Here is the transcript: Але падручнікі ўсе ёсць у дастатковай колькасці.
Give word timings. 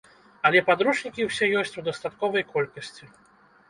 Але 0.49 0.63
падручнікі 0.69 1.29
ўсе 1.29 1.53
ёсць 1.61 1.79
у 1.83 1.87
дастатковай 1.91 2.51
колькасці. 2.53 3.17